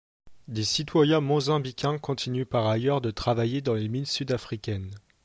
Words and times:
Des 0.47 0.63
citoyens 0.63 1.21
mozambicains 1.21 1.99
continuent 1.99 2.47
par 2.47 2.65
ailleurs 2.65 3.01
de 3.01 3.11
travailler 3.11 3.61
dans 3.61 3.75
les 3.75 3.87
mines 3.87 4.05
sud-africaines. 4.07 4.89